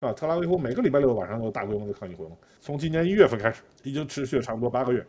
[0.00, 5.06] 啊，特拉维夫每个礼拜六晚上都有大规模的抗议活动，从今年一月份开始，已经持续了差不多八个月。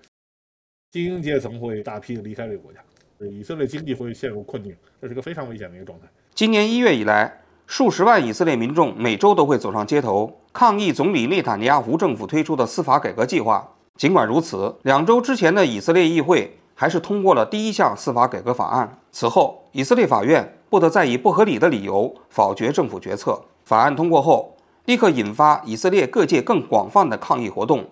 [0.92, 2.80] 精英阶层会大批的离开这个国家，
[3.20, 6.06] 以色列经济会陷入困境，这是个非常危险的一个状态。
[6.36, 13.76] 今年一月以来，数十万以色列民众每周都会走上街头抗议总理内塔尼亚胡政府推出的司法改革计划。
[13.96, 18.98] 尽管如此，两周之前的以色列议会还是通过了第一项司法改革法案。
[19.14, 23.42] 此后，以色列法院不得再以不合理的理由否决政府决策。
[23.64, 24.58] 法案通过后，
[24.92, 27.90] 立刻引发以色列各界更广泛的抗议活动。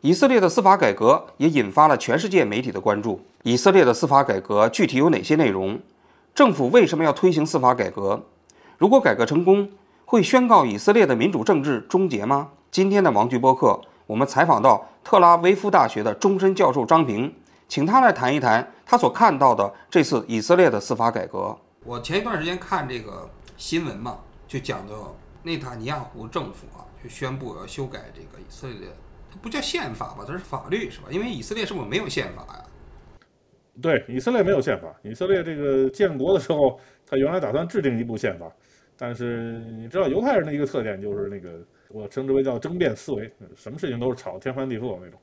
[0.00, 3.20] 以色列的司法改革也引发了全世界媒体的关注。
[3.44, 5.78] 以色列的司法改革具体有哪些内容？
[6.34, 8.20] 政府为什么要推行司法改革？
[8.78, 9.70] 如果改革成功，
[10.04, 12.48] 会宣告以色列的民主政治终结吗？
[12.72, 17.32] 今天的王局播客，我们采访到特拉维夫大学的终身教授张平，
[17.68, 21.56] 请他来谈一谈他所看到的这次以色列的司法改革。
[21.84, 28.88] 我前一段时间看这个新闻嘛，就讲到内塔尼亚胡政府啊，就宣布要修改这个以色列。
[29.30, 30.24] 它不叫宪法吧？
[30.26, 31.08] 它是法律是吧？
[31.10, 32.64] 因为以色列是不是没有宪法呀？
[33.80, 34.94] 对，以色列没有宪法。
[35.02, 38.52] 以色列这个建国的时候，他原来打算制定一部宪法，
[38.96, 45.18] 但是你知道犹太人的一个特点就是那个我称之为叫争辩思维，什么事情都是吵天翻地覆那种。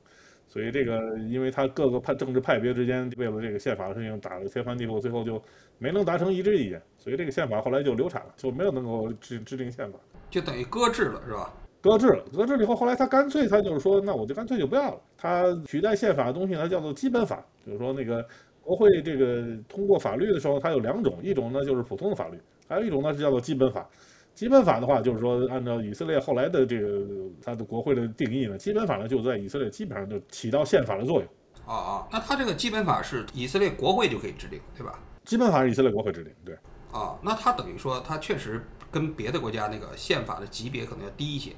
[0.48, 5.40] 所以这个，因为他各个派政治派别之间为了这个宪法的事情打得天翻地覆，最后就
[5.76, 9.98] 没能达成一致意见，所以这个宪法后来就流产了，就没有能够制制定宪法，
[10.30, 11.52] 就等于搁置了，是吧？
[11.80, 15.00] 搁置了，搁置了以后，后来他干脆他就是说，那我就干脆就不要了。
[15.16, 18.24] 他取代宪法的东西，它叫做基本法，就是说那个
[18.62, 23.88] 国会这个通过法律的时候，它有两种，一种呢就是普通的法律，还有一种呢是叫做基本法。
[24.34, 27.04] 基本法的话，就是说按照以色列后来的这个
[27.44, 31.28] 它的国会的定义呢，基本法呢就在以色列基本上就起到宪法的作用。
[31.66, 34.98] 啊啊，那它这个基本法是以色列国会就可以制定，对吧？
[35.24, 36.56] 基本法是以色列国会制定，对。
[36.92, 41.52] 啊，那它等于说它确实跟别的国家那个宪法的级别可能要低一些。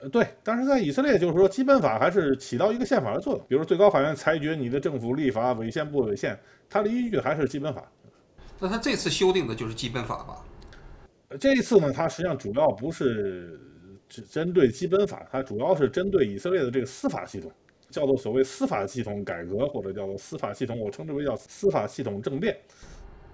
[0.00, 3.46] 呃，对，但是在以色列，就是说基本法还是起到一个宪法的作用。
[3.48, 6.36] 比如最高法院裁决你的政府立法违宪不违宪，
[6.68, 7.88] 它的依据还是基本法。
[8.58, 10.44] 那他这次修订的就是基本法吧？
[11.38, 13.60] 这一次呢，它实际上主要不是
[14.08, 17.48] 只针对基本法，它主要是针对以色列的这个司法系统，
[17.88, 22.56] 叫做所谓司法系统改革，或者叫做司法系统，我称之为叫司法系统政变。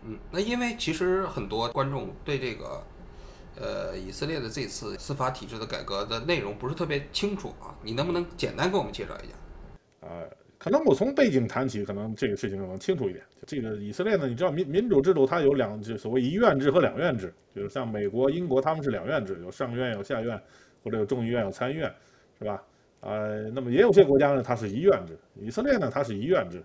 [0.04, 2.82] 嗯，那因为其实很多观众对这个。
[3.56, 9.34] 呃，以色列的这次司法体制的改革的内容不是特别清楚啊，你能不能简单给我们介绍一下？
[10.00, 10.28] 呃，
[10.58, 13.24] 可能我从背景谈起，可能这个事情能清楚一点。
[13.46, 20.40] 这个以色列呢，你知道民民主制度它有两，就所谓一院制和两院制，就是像美国、英国他们是两院制，有上院有下院，
[20.84, 21.92] 或者有众议院有参议院，
[22.38, 22.62] 是吧？
[23.00, 26.62] 呃，那么也有些国家呢，它是一院制，以色列呢，它是一院制。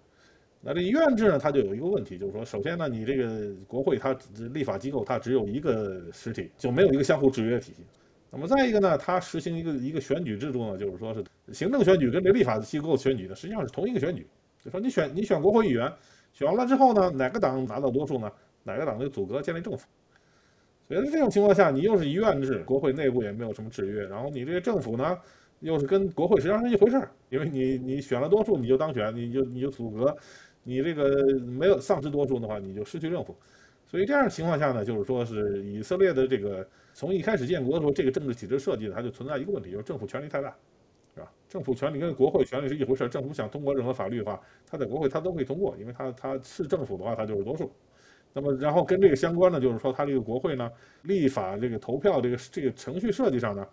[0.65, 4.17] 那这一院制呢，它就有一个问题，就是说，首先呢，你这个国会它
[4.53, 7.83] 立法机构它只有一个实体，就没有一个相互制约体系。
[8.31, 14.25] 那么再一个呢，它实行一个一个选举制度呢，就是说是行政选举跟这立法机构选举呢，实际上是同一个选举。
[14.63, 15.91] 就说你选你选国会议员，
[16.31, 18.31] 选完了之后呢，哪个党拿到多数呢，
[18.63, 19.85] 哪个党就组阁建立政府。
[20.87, 25.17] 所以在这种情况下，你又是一院制，国会内部也没有什么制约，然后你这个政府呢，
[25.59, 30.15] 又是跟国会实际上是一回事儿，因为你你选了多数你就当选，你就你就组阁。
[30.63, 33.35] 你这个没有丧失多数的话，你就失去政府。
[33.85, 40.49] 所以这样的情况下呢，就是说是以色列的这个从一开始建国的时候，这个政治体制设计它就存在一个问题，就是政府权力太大，
[41.13, 41.31] 是吧？
[41.47, 43.07] 政府权力跟国会权力是一回事。
[43.07, 47.71] 政府想通过任何法律的话，它在国会它都可以通过，因为它它是政府的话，它就是多数。
[48.33, 50.71] 那么然后跟这个相关的，就是说它这个国会呢，
[51.03, 53.67] 立法这个投票这个这个程序设计上呢，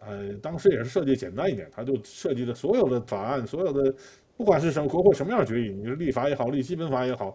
[0.00, 3.92] 呃，当时也是设计简单一点，它就设计的所有的法案，所有的。
[4.36, 7.32] 不管是什么国会什么样决议，你是立法也好，立基本法也好，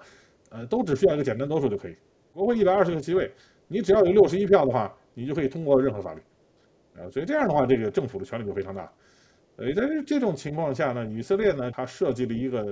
[0.52, 1.96] 呃，都只需要一个简单多数就可以。
[2.32, 3.30] 国会一百二十个席位，
[3.68, 6.22] 你只要有六十一票的话，你就可以通过任何法律，
[6.96, 8.92] 啊，所以这样的话，这个政府的权力就非常大。
[9.58, 12.64] 呃，在这种情况下呢，以色列呢，它设计了一个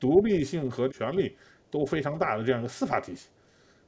[0.00, 1.36] 独立性和权力
[1.70, 3.28] 都非常大的这样一个司法体系，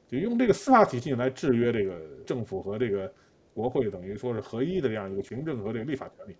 [0.07, 3.11] 就用这个司法体系来制约这个政府和这个
[3.53, 6.35] 国会，等于说是合一的这样一个行政和这个立法权利。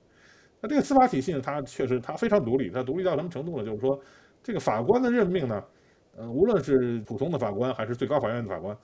[0.62, 2.70] 那这个司法体系呢，它确实它非常独立。
[2.70, 3.64] 它独立到什么程度呢？
[3.64, 4.00] 就是说，
[4.44, 5.64] 这个法官的任命呢，
[6.18, 8.76] 呃，无论是普通的法官还是最高法院的法官，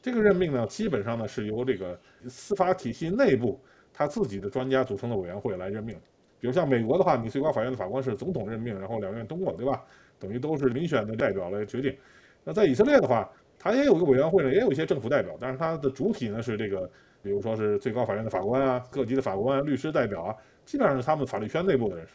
[0.00, 3.60] 这个任命呢，基本上呢是由这个司法体系内部
[3.92, 5.96] 他自己的专家组成的委员会来任命。
[6.38, 9.82] 比如像美国的话，你最高法院的法官是总统任命，然后两院通过，对吧？
[10.18, 11.96] 等于都是民选的代表来决定。
[12.44, 13.28] 那在以色列的话，
[13.58, 16.88] 它也有个委员会呢，也有一些政府代表，但是它的主体呢是这个，
[17.22, 20.34] 比如说是最高法院的法官啊，各级的法官、律师代表啊。
[20.66, 22.12] 基本上是他们法律圈内部的人士，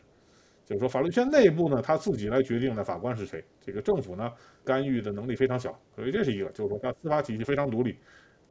[0.65, 3.43] 就是说法律圈内部呢，他自己来决定的法官是谁。
[3.61, 4.31] 这个政府呢，
[4.63, 7.97] 干预的能力非常小，所以这是一个，就是说他司法体系非常独立。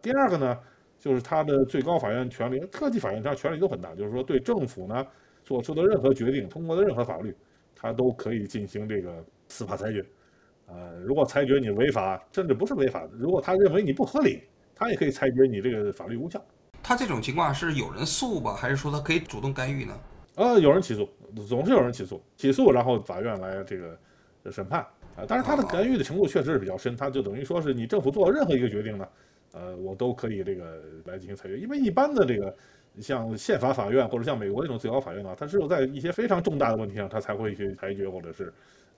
[0.02, 0.58] 第二个呢，
[0.98, 5.06] 就是它的最高法院权力、特级法院它权力都很大，就是说对政府呢
[5.44, 7.34] 做出的任何决定、通过的任何法律，
[7.74, 10.02] 它都可以进行这个司法裁决。
[10.66, 14.42] 呃，如果裁决你违法，甚至不是违法的，如果他认为你不合理，
[14.74, 16.42] 他也可以裁决你这个法律无效。
[16.90, 19.96] 他这种情况是有人诉吧，还是说他可以主动干预呢？
[20.34, 21.08] 呃，有人起诉，
[21.46, 23.96] 总是有人起诉，起诉然后法院来这个
[24.50, 24.80] 审判
[25.14, 25.22] 啊。
[25.28, 29.08] 但是他的干预的程度确实是比较深，他就等于说是你政府做任何一个决定呢，
[29.52, 31.56] 呃，我都可以这个来进行裁决。
[31.58, 32.52] 因为一般的这个
[32.98, 38.52] 像宪法法院或者像美国那种最高法院呢，它只有在一些非常重大的问题上，它才会去裁决或者是。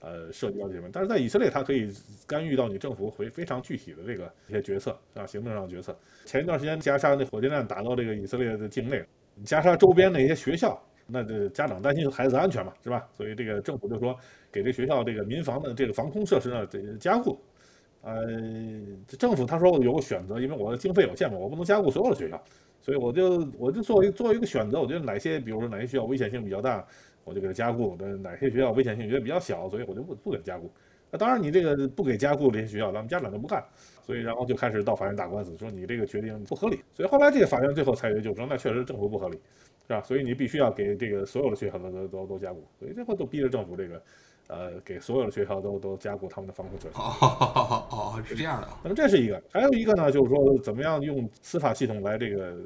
[0.05, 1.89] 呃，涉及到这些问题，但是在以色列，它可以
[2.27, 5.97] 干预到你政府非非常具体的这个一些决策啊，行政上的决策。
[6.25, 9.01] 前一段时间，加沙那火箭弹打到这个以色列的境内，
[9.45, 10.77] 加沙周边那些学校，
[11.07, 13.07] 那这家长担心孩子安全嘛，是吧？
[13.13, 14.13] 所以这个政府就说
[14.51, 17.39] 给这学校这个民防的这个防空设施呢得加固。
[18.01, 18.27] 呃，
[19.17, 22.43] 政府他说有个选择，因为我的经费有限嘛，我不能加固所有的学校，
[22.81, 26.85] 所以我就我就做一做一个选择，我觉得哪些，比如说哪些学校危险性比较大。
[27.23, 30.71] 我就给它加固，的哪些学校危险性觉得比较小，所以我就不不给他加固。
[31.11, 33.63] 那当然，你这个不给加固这些学校，咱们家长就不干，
[34.01, 36.81] 所以然后就开始到法院打官司，说你这个决定不合理。
[36.91, 39.37] 所以后来这个法院最后裁决就说，那确实政府不合理，
[39.87, 40.01] 是吧？
[40.01, 42.63] 所以你必须要给这个所有的学校都都都都加固。
[42.79, 44.01] 所以最后都逼着政府这个，
[44.47, 46.95] 呃，给所有的学校都都加固他们的防护设施。
[46.95, 48.67] 哦哦，是这样的。
[48.81, 52.57] 那么这是一个，还有一个呢，就是说怎么样用司法系统来这个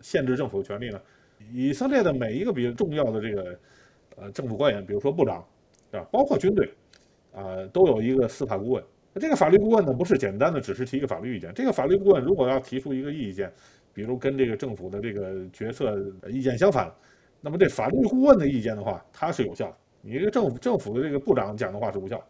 [0.00, 0.98] 限制政府的权利呢？
[1.52, 3.60] 以色列的每一个比较重要的这个。
[4.20, 5.42] 呃，政府官员，比如说部长，
[5.90, 6.06] 是吧？
[6.12, 6.70] 包括军队，
[7.32, 8.84] 啊，都有一个司法顾问。
[9.14, 11.52] 那这个法律顾问呢，不是简单的只是提一个法律意见。
[11.54, 13.50] 这个法律顾问如果要提出一个意见，
[13.94, 16.92] 比如跟这个政府的这个决策意见相反，
[17.40, 19.76] 那么这法律顾问的意见的话，它是有效的。
[20.02, 22.22] 你这个政府政府的这个部长讲的话是无效。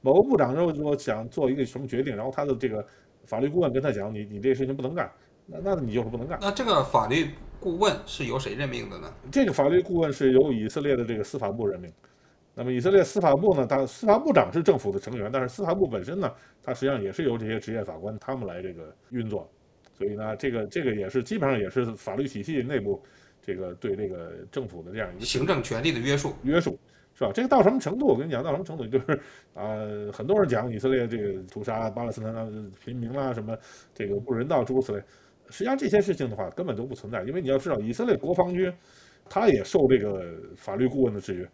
[0.00, 2.84] 某个部长如果想做一个什么决定，然后他的这个
[3.24, 5.10] 法律顾问跟他讲，你你这事情不能干，
[5.46, 6.38] 那那你就是不能干。
[6.42, 7.28] 那这个法律。
[7.60, 9.12] 顾问是由谁任命的呢？
[9.30, 11.92] 这个法律顾问是由以色列的这个司法部任命。
[12.54, 13.66] 那么以色列司法部呢？
[13.66, 16.28] 它司法部长是政府的成员，但是司法部本身呢，
[16.62, 19.48] 它实际上也是由这些职业法官他们来这个运作。
[19.96, 23.00] 所以呢，这个这个也是基本上也是法律体系内部
[23.40, 26.78] 这个对这个政府的这样一个行政权力的约束约束，
[27.14, 27.30] 是吧？
[27.32, 28.06] 这个到什么程度？
[28.06, 28.86] 我跟你讲，到什么程度？
[28.86, 29.20] 就是
[29.54, 29.78] 啊，
[30.12, 32.34] 很多人讲以色列这个屠杀巴勒斯坦
[32.84, 33.56] 平民啦，什么
[33.94, 35.02] 这个不人道诸如此类。
[35.50, 38.72] 实际上这些事情的话根本都不存在，因为你要知道，以色列国防军，
[39.28, 41.48] 他也受这个法律顾问的制约，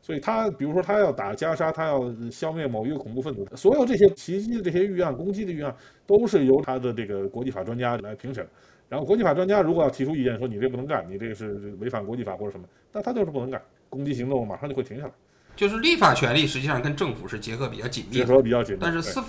[0.00, 2.00] 所以他比如说他要打加沙，他要
[2.30, 5.74] 消灭某一个恐怖分子，所有这些袭击的这些预案、攻击的预案，
[6.06, 8.46] 都是由他的这个国际法专家来评审。
[8.88, 15.12] 然后国际法专家如果要提出意见说你这不能干，你这个是违反国际法或者什么，那他就是不能干，攻击行动马上就会停下来。
[15.54, 19.20] 就是立法权力实际上跟政府是结合比较紧密，结合比较紧密，但是司。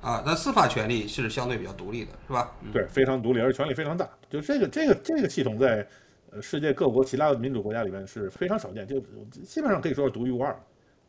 [0.00, 2.52] 啊，那司法权力是相对比较独立的，是吧？
[2.72, 4.08] 对，非常独立，而且权力非常大。
[4.30, 5.86] 就这个这个这个系统在
[6.30, 9.00] 呃世界各国其他的民主国家里面是非常少见，就
[9.44, 10.56] 基本上可以说是独一无二。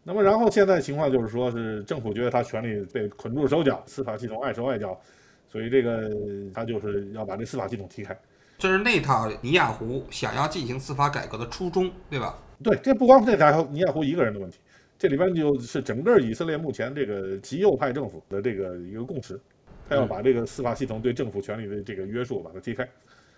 [0.04, 5.00] 那么然后现在情况就是说是政府觉得他权力被捆住手脚，司法系统碍手碍脚，
[5.48, 6.10] 所以这个
[6.54, 8.18] 他就是要把这司法系统踢开。
[8.58, 12.38] 这是内塔尼亚胡想要进行司法改革的初衷，对吧？
[12.64, 14.58] 对，这不光是内塔尼亚胡一个人的问题。
[15.00, 19.40] 这里边就是整个以色列目前这个极右派政府的这个一个共识，
[19.88, 22.86] 他要把这个司法系统对政府权力的这个约束把它踢开，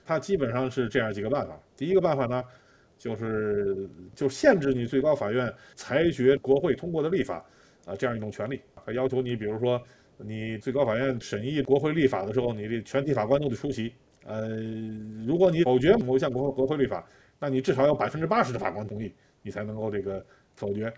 [0.03, 1.61] 他基本上是这样几个办法。
[1.77, 2.43] 第一个办法呢，
[2.97, 7.45] 就是就限制你最高法院裁决国会通过的立法
[7.85, 9.79] 啊这样一种权利，还要求你比如说
[10.17, 13.93] 你最高法院审议国会立法的时候，你的全体法官都得出席。
[14.25, 14.49] 呃，
[15.27, 17.07] 如果你否决某一项国国会立法，
[17.39, 20.91] 那你至少有百分之八十的法官同意，你才能够这个否决。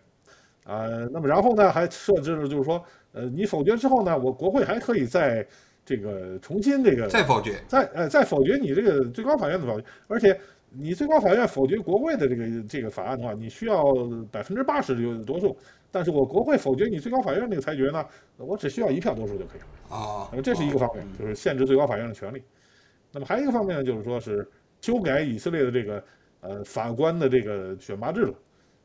[0.64, 5.46] 啊，那么然后呢，还设置了就是说，呃，你否决之后呢，我国会还可以再
[5.86, 10.40] 这个重新这个再否决，再呃再否决你这个最高法院的否决，而且
[10.70, 13.84] 你最高法院否决国会的这个这个法案的话，你需要
[14.32, 15.56] 百分之八十的多数，
[15.92, 18.04] 但是我国会否决你最高法院这个裁决呢，
[18.38, 20.30] 我只需要一票多数就可以了啊。
[20.32, 22.42] 那么这是一个方面，就是限制最高法院的权利。
[23.12, 26.04] 那么还有一个方面呢，就是说是修改以色列的这个
[26.40, 28.34] 呃法官的这个选拔制度。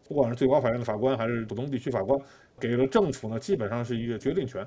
[0.08, 2.18] 不管是最高法院的法官还是普通地区法官，
[2.58, 4.66] 给了政府呢，基本上是一个决定权。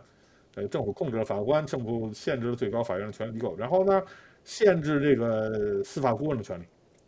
[0.56, 4.02] 呃，政府控制了法官，政府限制了最高法院的权力机构，然后呢，
[4.44, 6.64] 限制这个司法顾问的权利。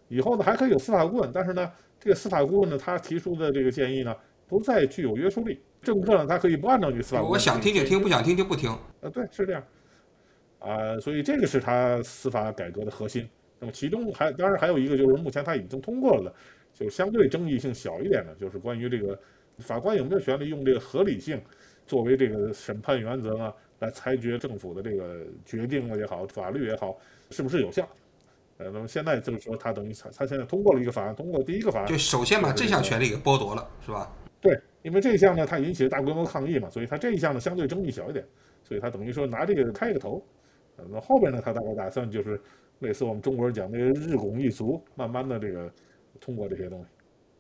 [0.07, 4.15] 以后呢，还可以有司法顾问，但是呢，这个司法顾问呢，他提出的这个建议呢，
[4.47, 5.59] 不再具有约束力。
[5.81, 7.33] 政客呢，他可以不按照这个司法顾问。
[7.33, 8.73] 我想听就听，不想听就不听。
[9.01, 9.61] 呃，对，是这样。
[10.59, 13.27] 啊，所以这个是他司法改革的核心。
[13.59, 16.33] 那么其中还当然还有一个就是目前他已经通过了的。
[16.73, 19.17] 就相对争议性小一点的，就是关于这个
[19.59, 21.41] 法官有没有权利用这个合理性
[21.85, 26.97] 作为这个审判原则呢，来裁决政府的这个决定也好，法律也好，
[27.29, 27.87] 是不是有效？
[28.57, 34.11] 呃，那么现在就是说，他等于他他现在通过了一个法案，通过第一个法案，就首先把这项权利给剥夺了，是吧？
[34.41, 38.25] 对，因为这一项呢，它引起了大规模抗议嘛，所以它这一项呢相对争议小一点，
[38.63, 40.23] 所以他等于说拿这个开个头。
[40.75, 42.39] 那么后边呢，他大概打算就是
[42.79, 45.71] 类似我们中国人讲那个日拱一卒，慢慢的这个
[46.23, 46.85] 通过这些东西。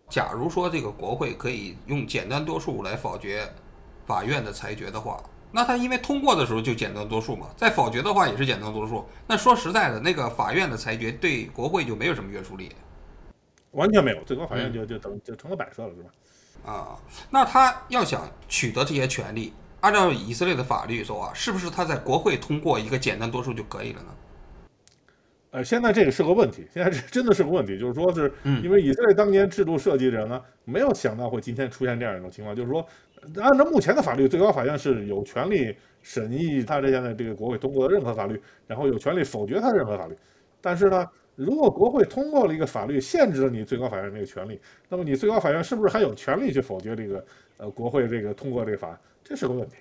[0.09, 3.47] 假如说这个国会可以用简单多数来否决
[4.05, 9.05] 法院的裁决的话，那他因为通过的时候就简单多数嘛，在否决的话也是简单多数。
[9.25, 12.69] 那说实在的，那个法院的裁决对国会就没有什么约束力
[13.71, 16.09] 完全没有，最高法院嗯就就等就成了摆设了，是吧？
[16.71, 16.99] 啊。
[17.29, 24.09] 那他要想取得这些权利，按照以色列的法律说啊，是不是他在国会通过一个简单多数就可以了呢？
[25.53, 32.83] 呃，现在这个是个问题，现在这真的是个问题，就是说是嗯因为以色列当年制度设计的人呢，没有想到会今天出现这样一种情况，就是说，
[33.39, 40.17] 按照目前的法律，最高法院是有权利审议他这现在这个国会通过的任何法律，然后有权利否决他任何法律。
[40.59, 41.05] 但是呢，
[41.35, 47.25] 如果国会通过了一个法律，限制了你最高法院这个权利，那么你最高法院是不是还有权利去否决这个
[47.57, 48.99] 呃国会这个通过这个法案？
[49.23, 49.75] 这是个问题。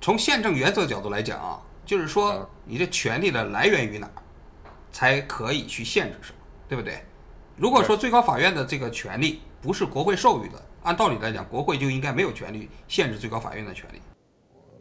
[0.00, 4.22] 从宪政原则角度来讲啊，就是说啊你这权利的来源于哪儿，
[4.94, 7.00] 才可以去限制什么，对不对？
[7.56, 14.00] 如果说最高法院的这个权利不是国会授予的，按道理来讲，国会就应该没有权利限制最高法院的权利。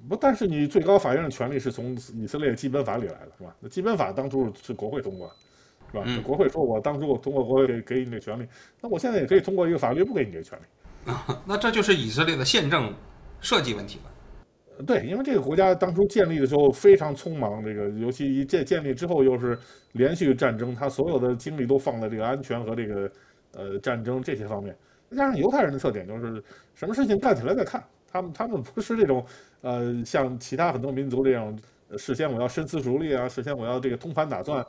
[0.08, 3.56] 不，但是你最高法院的权利是从以色列基本法里来的，是吧？
[3.60, 5.34] 那基本法当初是国会通过的，
[5.92, 6.04] 是吧？
[6.06, 8.48] 嗯国会说我当初我通过国会给给你这权利，
[8.82, 11.12] 那我现在也可以通过一个法律不给你这个权利。
[11.12, 12.94] 啊 那这就是以色列的宪政
[13.42, 14.12] 设计问题了。
[14.88, 19.58] 对，因为这个国家当初建立的时候非常匆忙，这个尤其一建建立之后又是
[19.94, 23.12] 连续战争，他所有的精力都放在这个安全和这个
[23.54, 24.76] 呃战争这些方面。
[25.12, 29.24] 加上犹太人的特点就是什么事情干起来再看，他们他们不是这种
[29.62, 31.56] 呃像其他很多民族这样
[31.96, 34.66] 事先我要深思熟虑啊，事先我要这个通盘打算，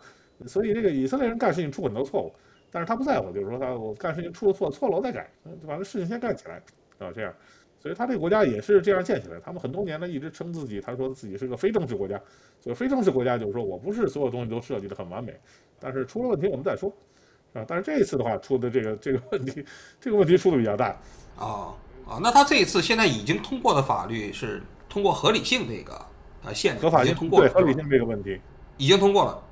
[0.47, 2.33] 所以这个以色列人干事情出很多错误，
[2.71, 6.57] 但是他不在乎，就是说他我干事情出了错，错了我再改，嗯把这事情先干起来
[6.99, 7.33] 啊这样。
[7.85, 9.38] 所以他这个国家也是这样建起来。
[9.45, 12.19] 他们很多年呢一直称自己，他说自己是个非正式国家。
[12.59, 15.38] 所以非正式国家就是说我不是所有东西都设计得很完美，
[15.79, 16.91] 但是出了问题我们再说，
[17.53, 17.62] 啊。
[17.69, 19.62] 但是这一次的话出的这个这个问题，
[20.00, 20.99] 这个问题出的比较大。
[21.37, 21.75] 哦
[22.07, 26.00] 哦，那他这一次现在已经通过的法律是通过合理性这个
[26.43, 28.41] 呃限制，合法性已经通过了，对合理性这个问题，
[28.79, 29.43] 已经通过了。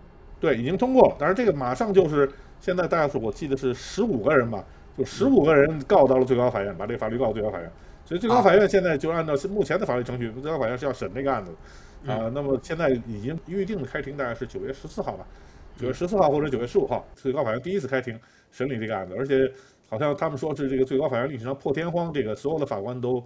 [0.41, 1.17] 对已经通过了。
[1.19, 4.65] 但是这个马上就是现在大概是我记得是十五个人吧，
[4.97, 7.71] 就十五个人告到了最高法院，把这个法律告到最高法院。
[8.13, 11.51] 所以最高法院现在就按照目前的法律程序，最高法院是要审这个案子
[12.05, 12.13] 的。
[12.13, 15.27] 啊、那么现在已经预定的开庭大概是九月十四号吧，
[15.79, 18.15] 九月十四号或者九月十五号，最高法院第一次开庭
[18.51, 19.51] 审理这个案子，而且
[19.89, 23.25] 好像他们说是这个最高法院历史上破天荒，这个所有的法官都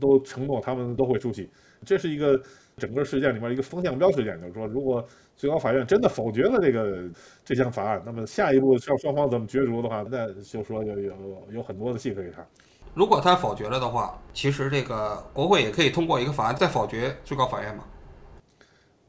[0.00, 1.46] 都承诺他们都会出席，
[1.84, 2.40] 这是一个
[2.78, 5.04] 整个事件里面一个风向标事件，就是说如果
[5.36, 7.06] 最高法院真的否决了这个
[7.44, 12.46] 这项法案，那么下一步要双方怎么角逐的话，那就说有有有很多的戏可以看。
[12.94, 17.84] 如果他否决了的话，其实这个国会也可以通过一个法案再否决最高法院嘛。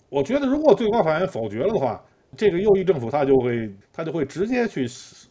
[0.10, 2.02] 我觉得，如果最高法院否决了的话，
[2.38, 4.86] 这个右翼政府他就会他就会直接去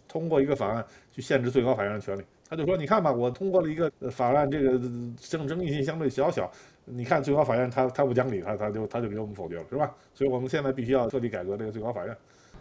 [0.07, 2.23] 通过一个法案去限制最高法院的权利。
[2.49, 6.51] 他就说：“你看吧，我通过了一个呃法案，这个呃争争议性相对小小。
[6.85, 9.91] 你看最高法院他他不讲理，他他就他就给我们否决了，是吧？
[10.13, 12.15] 所以我们现在必须要彻底改革这个最高法院。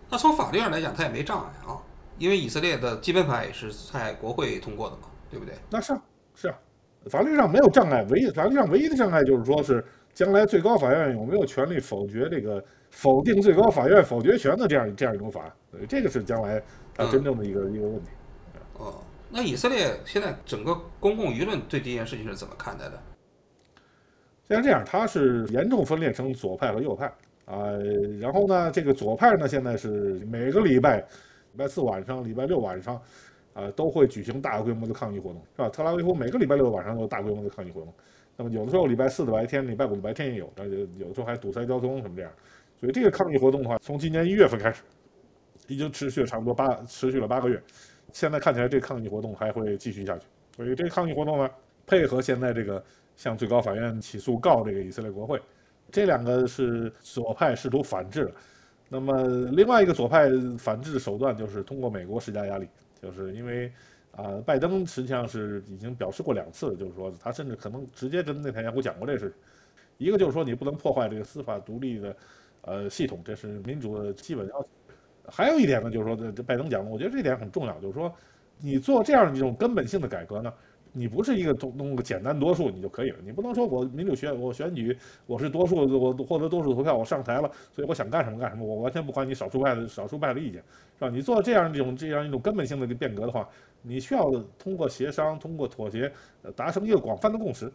[0.10, 1.76] 那从法律上来讲，他也没障碍啊，
[2.18, 5.56] 因为以色列的基本法也是在国会通过的嘛，对不对？
[5.70, 6.04] 那是啊
[6.36, 6.56] 是啊，
[7.10, 9.84] 法律上没有障碍，唯一法律上唯一的障碍就是说是
[10.14, 16.62] 将来最高法院有没有权利否决这个否定最高法院否决权的这样这样一种法案，对这个是将来
[16.94, 18.10] 它真正的一个、一个问题。
[18.78, 23.00] 哦，那以色列现在整个公共舆论对这件事情是怎么看待的？
[24.48, 27.06] 现在这样，它是严重分裂成左派和右派
[27.46, 27.72] 啊、
[28.20, 29.90] 然后呢，这个左派呢，现在是
[30.30, 33.02] 每个礼拜，礼拜四晚上、礼拜六晚上，
[33.54, 35.70] 啊、都会举行大规模的抗议活动，是吧？
[35.70, 37.94] 特拉维夫每个礼拜六晚上都有大规模的抗议活动。
[38.38, 42.32] 那么有的时候礼拜四的白天、礼拜五的白天也有，而且有的时候还堵塞交通什么这样。
[42.80, 44.82] 所以这个抗议活动的话，从今年一月份开始，
[45.68, 47.62] 已经持续了差不多八持续了八个月。
[48.14, 50.26] 现在看起来这抗议活动还会继续下去。
[50.56, 51.50] 所以这个抗议活动呢，
[51.86, 52.84] 配合现在这个
[53.16, 55.40] 向最高法院起诉告这个以色列国会，
[55.92, 58.32] 这两个是左派试图反制的。
[58.90, 62.68] 那么另外一个左派反制的手段就是通过美国施加压力，
[63.02, 63.72] 就是因为
[64.12, 69.34] 啊、拜登实际上是已经表示过两次，就是说他甚至可能直接跟内塔尼亚胡讲过这事。
[69.98, 72.16] 一个就是说你不能破坏这个司法独立的
[72.64, 74.68] 呃系统，这是民主的基本要求。
[75.28, 78.14] 还有一点呢，就是说这这拜登讲的，我觉得这点很重要，就是说
[78.58, 80.54] 你做这样一种根本性的改革呢，
[80.94, 90.62] 你不是一个通弄个简单多数你就可以了，你不能说我民主选我选举我是多数，我获得多数投票我上台了，所以我想干什么干什么，我完全不管你少数派的少数派的意见，
[91.00, 91.10] 是吧？
[91.10, 93.48] 你做这样这种这样一种根本性的变革的话，
[93.82, 94.30] 你需要
[94.60, 96.12] 通过协商、通过妥协，
[96.56, 97.72] 达成一个广泛的共识。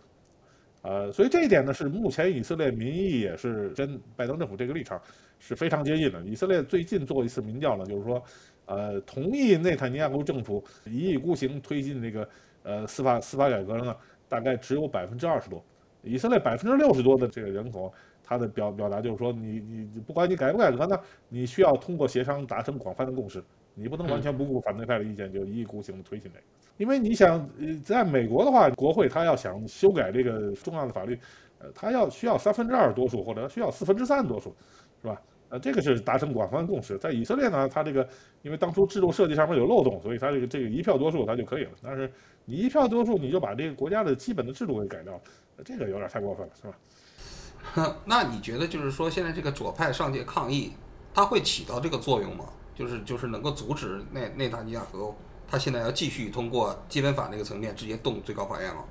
[0.82, 5.00] 呃，所以这一点呢，是目前以色列民意也是跟拜登政府这个立场
[5.40, 6.22] 是非常接近的。
[6.22, 8.22] 以色列最近做一次民调呢，就是说，
[8.66, 12.28] 呃，同意内塔尼亚胡政府一意孤行推进这个
[12.66, 13.96] 呃司法司法改革呢，
[14.28, 15.62] 大概只有百分之二十多。
[16.02, 17.92] 以色列百分之六十多的这个人口，
[18.22, 20.96] 他的表表达就是说，你你不管你改不改革呢，
[21.28, 23.42] 你需要通过协商达成广泛的共识，
[23.74, 26.44] 你不能完全不顾反对派的意见就一意孤行的推行这个。
[26.76, 31.18] 因为你想，呃，在美国的话，国会他要想修改这个重要的法律，
[31.58, 34.54] 呃，他要需要三分之二多数或者需要四分之三多数，
[35.00, 35.20] 是吧？
[35.48, 36.98] 呃，这个是达成广泛共识。
[36.98, 38.08] 在以色列呢，他这个
[38.42, 41.70] 因为当初制度设计上面有漏洞，所以他这个这个一票多数他就可以了。
[41.82, 42.10] 但是
[42.44, 45.20] 你一票多数，你就把这个国家的基本的制度给改掉了，
[45.64, 47.96] 这个有点太过分了，是吧？
[48.04, 50.72] 那你觉得就是说，现在这个左派上街抗议，
[51.12, 52.44] 它会起到这个作用吗？
[52.74, 55.14] 就是就是能够阻止内内塔尼亚胡？
[55.48, 58.84] 他现在要继续通过基本法那个层面直接动最高法院吗？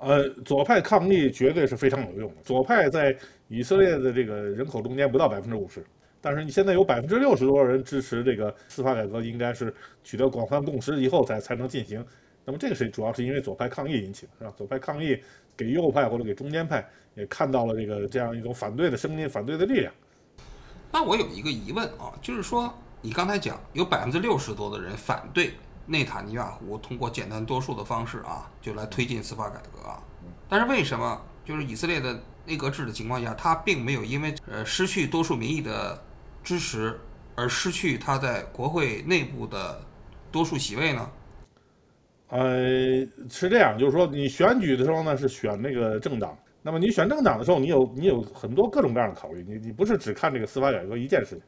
[0.00, 2.42] 呃，左派抗议绝对是非常有用的。
[2.42, 3.16] 左派在
[3.48, 5.84] 以色列的这个人口中间不到百分之五十，
[6.20, 9.74] 但是你现在有百分之六十多人支持这个司法改革，应该是
[10.04, 12.04] 取得广泛共识以后才才能进行。
[12.44, 14.54] 那么这个是主要是因为左派抗议引起的，是吧？
[14.56, 15.18] 左派抗议
[15.56, 19.92] 给右派或者给中间派也看到了这个这样一种反对的声音、反对的力量。
[20.92, 22.72] 那我有一个疑问啊，就是说。
[23.00, 25.52] 你刚才讲有百分之六十多的人反对
[25.88, 30.00] 内塔尼亚胡通过简单多数的方式啊，就来推进司法改革啊。
[30.48, 35.98] 但是为什么就是以色列的内阁制的情况下，他并没有因为呃失去多数民意的
[36.44, 36.98] 支持
[37.34, 39.80] 而失去他在国会内部的
[40.30, 41.10] 多数席位呢？
[42.28, 42.38] 呃，
[43.30, 51.42] 是这样，就是说你选举的时候呢是选那个政党，那么你选政党的时候，你有你有很多各种各样的考虑，你你不是只看这个司法改革一件事情。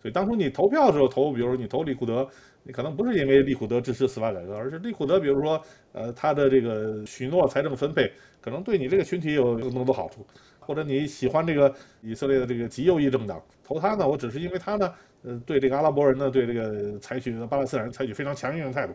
[0.00, 2.26] 所以当初你投票的时候投，比如说你投利库德，
[2.62, 5.60] 你可能不是因为利库德支持司法改革，而是利库德，比如说，
[5.92, 10.24] 呃，他的这个许诺财政分配可能对你这个群体有更多的好处，
[10.60, 14.92] 或者你喜欢这个以色列的这个极右翼政党，投他呢，我只是因为他呢，
[15.24, 18.92] 呃，对这个阿拉伯人呢，对这个采取巴勒斯坦人采取非常强硬的态度，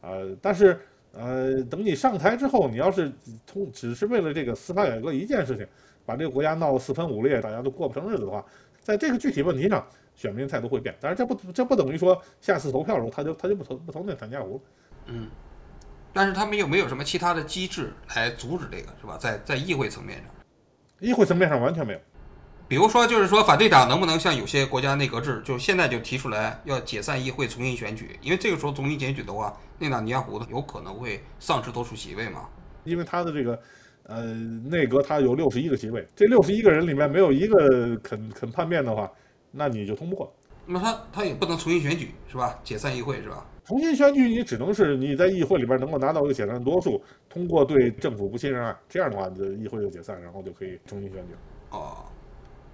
[0.00, 0.78] 啊，但是，
[1.12, 3.12] 呃，等你上台之后，你要是
[3.46, 5.66] 通只是为了这个司法改革一件事情，
[6.06, 8.44] 把这个国家闹得四分五裂，大家都过不成日子的话，
[8.80, 9.86] 在这个具体问题上。
[10.20, 14.60] 选民态度会变，但是这不这不等于说下次投票的时候他就他就不投不投那坦加胡。
[15.06, 15.30] 嗯，
[16.12, 19.16] 但是他们又没有什么其他的机制来阻止这个是吧？
[19.18, 20.26] 在在议会层面上，
[20.98, 21.98] 议会层面上完全没有。
[22.68, 28.18] 比如说，就是说反对党能不能像有些国家内阁制，就现在就提出来要解散议会重新选举？
[28.20, 32.46] 因为这个时候重新选举的话，内塔尼亚胡有可能会丧失多数席位嘛？
[32.84, 33.58] 因为他的这个
[34.02, 39.10] 呃内阁他有六十一个席位，这六十一个人里面没有一个肯肯叛变的话。
[39.50, 40.32] 那你就通不过，
[40.66, 42.58] 那么他他也不能重新选举是吧？
[42.62, 43.46] 解散议会是吧？
[43.64, 51.34] 重新选举你只能是你在议会里边能够拿到一个解散的多数，通过对政府不信任案，这样的话你的议会就解散，然后就可以重新选举。
[51.70, 52.04] 哦，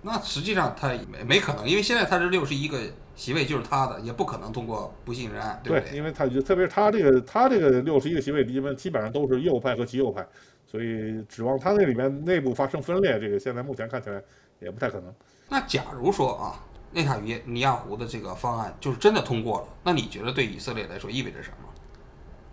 [0.00, 2.78] 那实际上他没没可能，因为现在他这六十一个
[3.14, 5.96] 席位就是他的，也不可能通过不信任案，对不对？
[5.96, 10.26] 因为他就特别是他这个他这个六十一个席位，基本基本上都是右派和极右派，
[10.66, 14.22] 所以指望他那里面内部发生分裂，这个现在目前看起来
[14.60, 15.14] 也不太可能。
[15.48, 16.62] 那假如说啊。
[16.92, 21.68] 内塔尼亚胡的这个方案就是真的通过了，那你觉得对以色列来说意味着什么？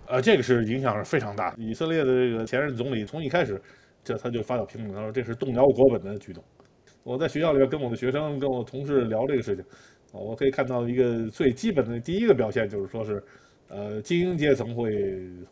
[0.07, 1.53] 呃，这个是影响是非常大。
[1.55, 3.61] 以色列的这个前任总理从一开始，
[4.03, 6.43] 这他就发表评论，他说这是动摇国本的举动。
[7.03, 9.63] 我在学校里边跟我的学生、跟我同事聊这个事情，
[10.11, 13.23] 我可以看到一个最基本的第一个表现就是说是，
[13.69, 14.91] 呃，精英阶层会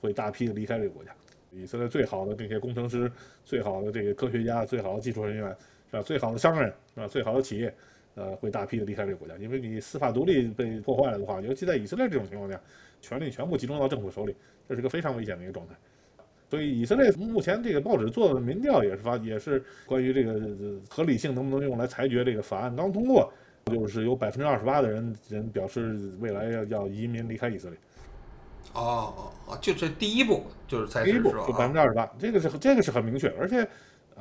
[0.02, 1.12] 会大批的离开这个国家。
[1.52, 3.10] 以色列最好的这些工程师、
[3.46, 5.56] 最好的这个科学家、最好的技术人员，
[5.92, 6.02] 是吧？
[6.02, 7.08] 最好的商人，是吧？
[7.08, 7.72] 最好的企业。
[8.14, 12.60] 呃，会大批的离开这个国家，因为你司法独立被破坏了的话，尤其在以色列这种情况下，
[13.00, 14.36] 权力全部集中到政府手里，
[14.68, 15.74] 这是个非常危险的一个状态。
[16.50, 20.38] 所以，以色列目前这个报纸做的民调也是发，也是关于这个
[20.90, 23.32] 合理性能不能用来裁决这个法案刚通过，
[23.68, 27.80] 就是有百分之二十八的人人表示未来要要移民离开以色列。
[28.74, 33.66] 哦哦哦，就这第一步就是才第一步，就百分之二十八，这个是这个是很明确，而且。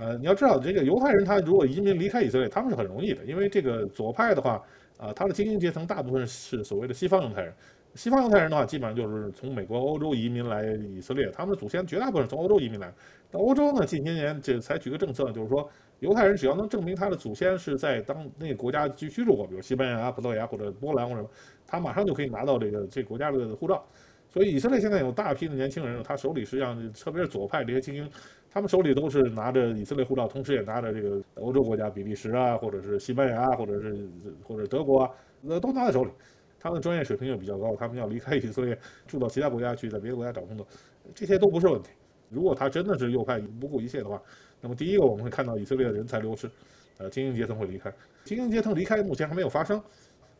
[0.00, 4.62] 呃，你要知道，这个犹太人他如果移民离开以色列，他们是很容易的，因为这个左派的话，
[4.96, 7.52] 啊，他的精英阶层大部分是所谓的西方犹太人。
[7.94, 10.64] 西方犹太人的话，基本上就是从美国、欧洲移民来
[10.96, 12.90] 以色列，他们的祖先绝大部分从欧洲移民来。
[13.30, 21.30] 到欧洲呢，近些年这采取个政策，就是说，犹太人只要能证明他的祖先是在当那个国家居居住过，比如西班牙、葡萄牙或者波兰或者什么，
[21.66, 23.84] 他马上就可以拿到这个这国家的护照。
[24.32, 28.08] 所以以色列现在有大批的年轻人，他手里实际上特别是左派这些精英，
[28.52, 34.08] 他们手里都是拿着以色列护照，同时也拿着这个欧洲国家，比利时啊，或者是西班牙，啊或者是
[34.42, 35.10] 或者德国啊，
[35.48, 36.10] 呃，都拿在手里。
[36.58, 40.66] 他们的专业水平又比较高，他们要离开以色列，住到其他国家去，在别的国家找工作，
[41.14, 41.90] 这些都不是问题。
[42.28, 44.20] 如果他真的是右派不顾一切的话，
[44.60, 46.50] 那么第一个我们会看到以色列的人才流失，
[46.98, 47.90] 呃，精英阶层会离开。
[48.24, 49.82] 精英阶层离开目前还没有发生，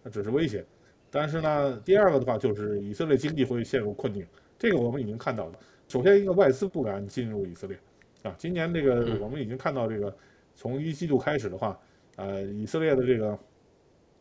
[0.03, 0.64] 那只是威胁。
[1.11, 4.27] 但是呢，第二个的话就是以色列经济会陷入困境，
[4.59, 5.53] 这个我们已经看到了。
[5.88, 7.79] 首先，一个外资不敢进入以色列，
[8.23, 10.15] 啊，今年这个我们已经看到这个，
[10.55, 11.79] 从一季度开始的话，
[12.17, 13.39] 呃，以色列的这个，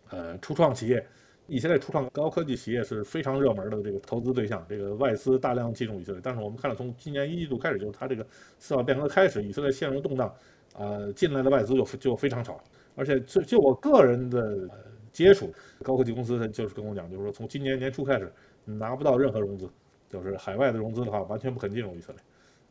[0.10, 1.06] 呃，初创企业。
[1.52, 6.22] 以色列初创高科技企业是非常热门的这个投资对象，这个外资大量进入以色列。
[6.24, 8.24] 但是我们看到，从今年一季度开始，就是它这个
[8.60, 10.32] 司法变革开始，以色列陷入动荡，
[10.78, 12.64] 呃，进来的外资就就非常少。
[12.96, 14.70] 而且就就我个人的
[15.12, 18.32] 接触，高科技公司就是跟我讲，就是说从今年年初开始
[18.64, 19.68] 拿不到任何融资，
[20.08, 22.22] 就是海外的融资的话，完全不肯进入以色列，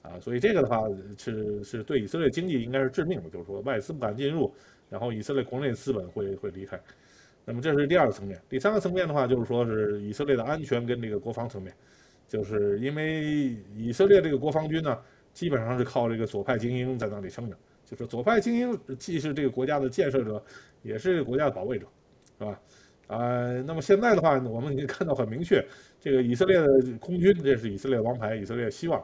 [0.09, 4.53] 啊，所以这个的话是是对以色列经济应该是致命的，就是说外资不敢进入，
[4.89, 6.81] 然后以色列国内资本会会离开。
[7.45, 11.75] 那么这是第二个层面，第三个层面的话，就是说是以色列的安全跟这个国防层面，
[12.27, 14.99] 就是因为以色列这个国防军呢，
[15.33, 20.43] 基本上是靠这个左派精英在那里撑着，就是左派精英既是这个国家的建设者，
[20.83, 21.87] 也是国家的保卫者，
[22.39, 22.61] 是吧？
[23.07, 25.65] 啊，那么现在的话，我们已经看到很明确，
[25.99, 26.67] 这个以色列的
[27.01, 29.03] 空军，这是以色列王牌，以色列希望，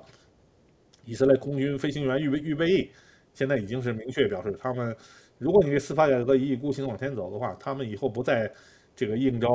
[1.04, 2.90] 以色列空军飞行员预备预备役，
[3.32, 4.94] 现在已经是明确表示他们。
[5.38, 8.50] 如果你这司法改革一意孤行往前走的话，他们以后不再
[8.94, 9.48] 这个应招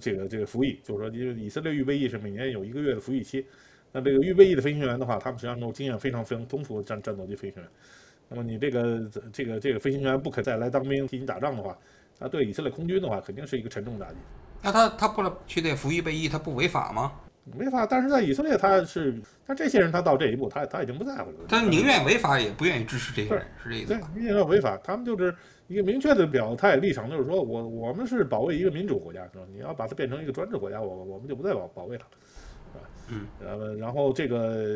[0.00, 3.44] 这个这个服役，就是说，因为以色列预备役是每年有一个月的服役期，
[3.92, 7.70] 那这个预备役的飞行员的话，他们实际上都经验非常非常丰富的战战斗机飞行员。
[8.28, 11.76] 那么你这个这个这个飞行员不肯再来当兵替你打仗的话，
[12.18, 14.16] 那对以色列空军的话肯定是一个沉重打击。
[14.62, 17.12] 那他他不能去这服役备役，他不违法吗？
[17.54, 19.14] 违法，但是在以色列他是，
[19.46, 21.36] 但这些人他到这一步，他他已经不在乎了。
[21.48, 24.10] 他宁愿违法也不愿意支持这些人，是这意思吧？
[24.12, 25.32] 对，宁愿违法，他们就是
[25.68, 29.44] 一个明确的表态立场，就是说我我们是保卫一个民主国家，是吧？
[29.54, 32.10] 你要把它变成一个专制国家，我我们就不再保保卫它了，
[32.72, 32.84] 是吧？
[33.10, 33.26] 嗯。
[33.40, 34.66] 呃，然后这个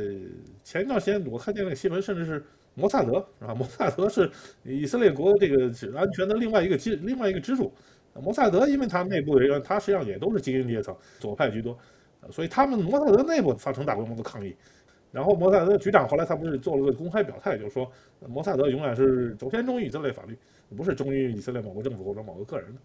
[0.62, 3.54] 前一段时间我看见那个新闻，甚至是摩萨德，是吧？
[3.54, 4.30] 摩萨德是
[4.62, 5.64] 以色列国这个
[5.98, 7.72] 安全的另外一个支另外一个支柱。
[8.14, 11.76] 摩萨德因为他内部的人员，他实际上也都是精英阶层，左派居多。
[12.30, 14.54] 所以他们摩萨德内部发生大规模的抗议，
[15.11, 17.90] 然后摩萨德局长后来他不是做了个公开表态，就是说
[18.28, 20.37] 摩萨德永远是首先忠于以色列法律，
[20.76, 22.80] 不是忠于以色列某个政府或者某个个人的。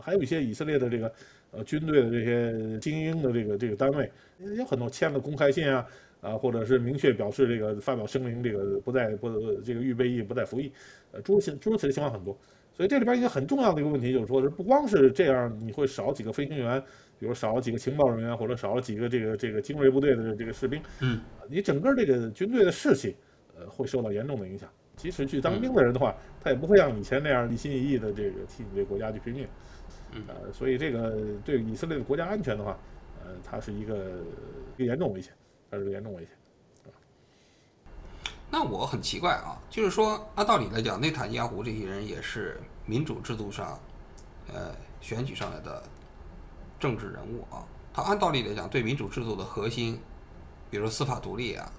[0.00, 1.12] 还有一些以色列的这个
[1.50, 4.10] 呃军队的这些精英的这个这个单位，
[4.56, 5.84] 有很多签了公开信啊
[6.20, 9.28] 啊，或者是明确表示这个发表声明，这个不再不
[9.62, 10.70] 这个预备役不再服役，
[11.12, 12.36] 呃诸如此诸如此的情况很多。
[12.78, 16.82] 所以这里边一个很重要的一个问题就是说，是不光是这样，你会少几个飞行员。
[17.20, 23.16] 比如少了几个情报人员，或者少了几个这个这个精锐部队的这个士兵，嗯，你整个这个军队的士气，
[23.58, 24.70] 呃，会受到严重的影响。
[24.94, 29.48] 即使去当兵的人的话，他也不会像以前那样一心一意的这个替你这国家去拼命，
[30.28, 32.78] 呃，所以这个对以色列的国家安全的话，
[33.24, 34.20] 呃，它是一个
[34.76, 35.32] 一个严重危险，
[35.72, 36.30] 它是个严重威胁。
[38.50, 43.78] 那我很奇怪啊，就是说按道理来讲，内塔尼亚胡这些人也是民主制度上，
[44.52, 45.82] 呃，选举上来的。
[46.80, 50.00] 政治人物啊，他按道理来讲，对民主制度的核心，
[50.70, 51.72] 比如司法独立啊，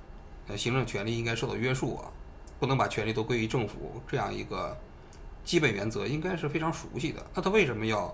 [0.49, 2.11] 呃，行政权力应该受到约束啊，
[2.59, 4.77] 不能把权力都归于政府，这样一个
[5.45, 7.25] 基本原则应该是非常熟悉的。
[7.33, 8.13] 那他为什么要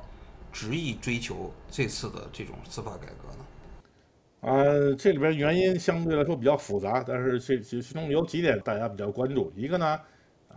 [0.53, 3.43] 执意追求这次的这种司法改革呢？
[4.45, 4.63] 啊，
[4.97, 9.51] 这里边原因相对来说比较复杂，但是这其中有几点大家比较关注。
[9.55, 9.99] 一个呢，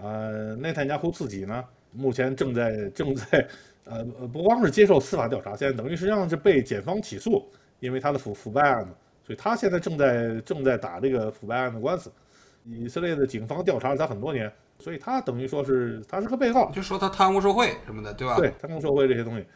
[0.01, 3.49] 呃，内塔尼亚胡自己呢，目前正在正在。
[3.91, 8.93] 呃呃，不光是接受司法调查，现在等于实际上是被检方起诉，因为他的腐腐败案嘛，
[9.25, 12.13] 所以他现在正在正在打这个腐败案的官司。
[12.67, 18.37] 以色列的警方调查了他很多年，所以他等于说是他是个被告，就说他贪污受贿什么的，对吧？
[18.37, 19.47] 对，贪污受贿这些东西，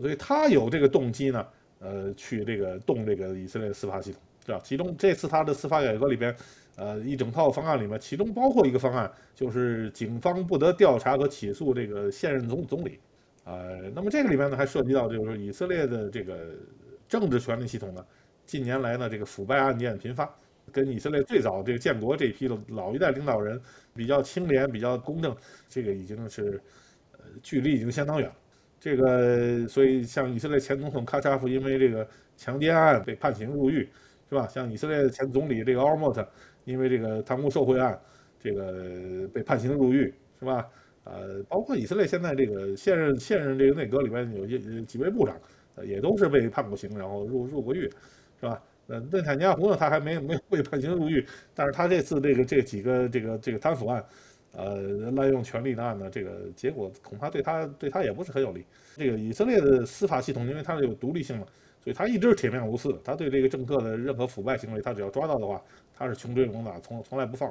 [0.00, 1.46] 所以他有这个动机呢，
[1.82, 4.60] 呃，去这个动这个以色列司法系统，是吧？
[4.62, 6.34] 其中这次他的司法改革里边，
[6.76, 13.00] 呃，一整套方案里面，其中包括一个方案，就是警方不得调查和起诉这个现任总总理。
[13.44, 16.50] 呃，那么这个里面呢，还涉及到就是以色列的这个
[17.08, 18.06] 政治权力系统呢，
[18.46, 20.32] 近年来呢，这个腐败案件频发，
[20.70, 23.60] 跟以色列最早这个建国这批的老一代领导人
[23.92, 25.36] 比较清廉、比较公正，
[25.68, 26.62] 这个已经是
[27.14, 28.34] 呃距离已经相当远了。
[28.82, 32.04] 这个所以像以色列前总统卡扎夫因为这个
[32.36, 33.88] 强奸案被判刑入狱，
[34.28, 34.48] 是吧？
[34.48, 36.28] 像以色列前总理这个奥尔莫特
[36.64, 37.96] 因为这个贪污受贿案，
[38.40, 40.68] 这个被判刑入狱，是吧？
[41.04, 45.36] 呃，包括以色列现在这个现任现任这个内阁里边有些几位部长，
[45.84, 47.82] 也都是被判过刑，然后入入过狱，
[48.40, 48.60] 是吧？
[48.88, 54.04] 呃，内塔尼亚胡呢，他还没没有被判刑入狱，但是他这次这个这几个这个这个贪腐案，
[54.52, 58.64] 呃，滥用权力的案呢，这个结果恐怕对他对他也不是很有利。
[58.96, 61.46] 这个以色列的司法系统，因为它是有独立性嘛，
[61.82, 62.98] 所以他一直是铁面无私的。
[63.02, 65.62] 他对这个政客的任何腐败行为，他只要抓到的话，
[65.94, 67.48] 他是穷追猛打，从从来不放，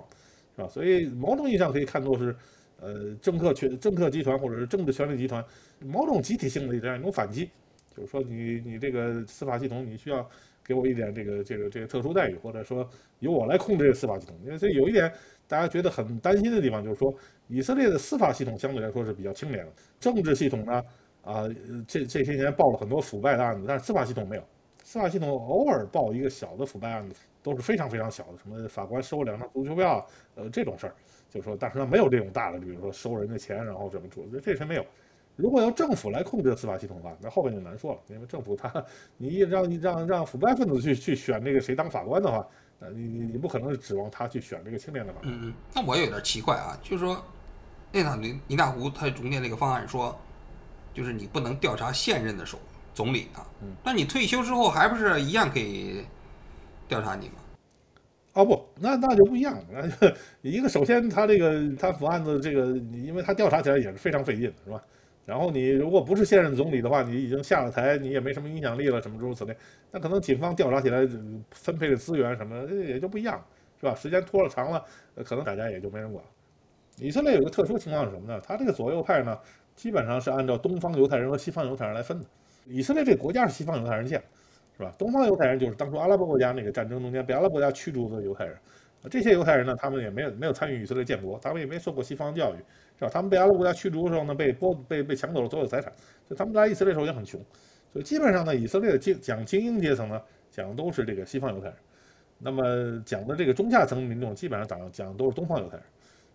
[0.56, 0.68] 是吧？
[0.70, 2.36] 所以某种意义上可以看作是，
[2.80, 5.44] 呃，政客权政客集团或者是政治权力集团
[5.80, 7.50] 某种集体性的这样一种反击，
[7.98, 10.30] 就是说你你这个司法系统你需要
[10.64, 12.88] 给我一点这个这个这个特殊待遇，或者说
[13.20, 14.36] 由我来控制这个司法系统。
[14.44, 15.12] 因为这有一点
[15.48, 17.14] 大家觉得很担心的地方，就是说
[17.48, 20.84] 以色列的司法系统相对来说是比较清廉的，政治系统呢？
[21.24, 21.48] 啊，
[21.88, 24.44] 这这些年报了很多腐败的案子，但是司法系统没有。
[24.84, 30.96] 司法系统偶尔报一个小的腐败案子，都是非常非常小的，什么法官收两张足球票，呃，这种事儿，
[31.30, 34.86] 就是说，但是呢，没有这种大的，比如说收人的钱，然后怎么处，这些没有。
[35.42, 38.72] 如果由政府来控制司法系统的话，那后面就难说了，因为政府他，
[39.18, 42.48] 你让你让让腐败分子去去选这个谁当法官的话，
[42.80, 45.34] 呃，你你你不可能指望他去选这个清廉的法官。
[45.34, 47.22] 嗯嗯，那我有点奇怪啊，就是说，
[47.92, 50.16] 内塔尼尼大胡他中间那个方案说。
[50.94, 52.60] 就是你不能调查现任的首
[52.94, 53.48] 总理啊，
[53.82, 56.04] 那你退休之后还不是一样可以
[56.86, 57.36] 调查你吗？
[58.34, 59.64] 哦不，那那就不一样了。
[59.72, 60.10] 那
[60.52, 64.84] 一个首先他这个贪腐案子这个，因为他调查起来也是非常费劲的，是吧？
[65.26, 69.56] 然后你如果不是现任总理的话，你已经下了台，你也没什么影响力了，什么诸如此类，
[69.92, 71.08] 那可能警方调查起来
[71.52, 73.44] 分配的资源什么也就不一样，
[73.80, 73.96] 是吧？
[73.96, 74.84] 时间拖了长了，
[75.24, 76.24] 可能大家也就没人管。
[76.98, 78.42] 以色列有个特殊情况是什么呢？
[78.44, 79.38] 他这个左右派呢？
[79.76, 82.26] 基本上是按照东方犹太人和西方犹太人来分的。
[82.66, 84.22] 以色列这个国家是西方犹太人建，
[84.76, 84.94] 是吧？
[84.98, 88.56] 东方犹太人就是当初阿拉伯国家那个战争中间被阿拉伯国家驱逐的犹太人。
[89.10, 92.58] 这些犹太人呢，他们也没有没有参与以色列建国，他们也没受过西方教育，
[93.02, 93.10] 是吧？
[93.12, 95.92] 他们被阿拉伯国家驱逐的时候呢，被剥被被抢走了所有财产，
[96.28, 97.42] 所以他们来以色列的时候也很穷。
[97.92, 101.76] 所以基本上呢，以色列的精讲精英阶层呢，讲的都是这个西方犹太人。
[102.38, 105.86] 那么讲的这个中下层民众，基本上讲讲都是东方犹太人，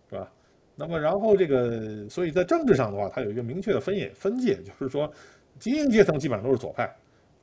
[0.09, 0.29] 是吧？
[0.75, 5.11] 那么，然后这个，所以在政治上的话，它有一个明确的分野分界，就是说，
[5.57, 6.87] 精英阶层基本上都是左派，